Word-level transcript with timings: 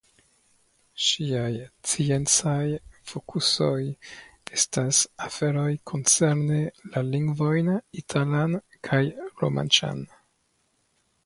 Ŝiaj 1.07 1.51
sciencaj 1.89 2.69
fokusoj 3.11 3.77
estas 4.59 5.03
aferoj 5.27 5.67
koncerne 5.93 6.59
la 6.95 7.05
lingvojn 7.11 7.71
italan 8.05 8.59
kaj 8.91 9.05
romanĉan. 9.45 10.03